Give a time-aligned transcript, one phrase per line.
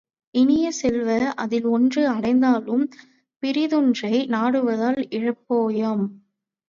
[0.35, 1.09] இனிய செல்வ,
[1.35, 2.85] அதில் ஒன்று அடைந்தாலும்
[3.43, 6.05] பிறிதொன்றை நாடுவதால் இழப்பேயாம்.